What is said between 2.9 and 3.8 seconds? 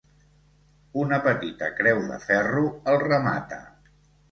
el remata.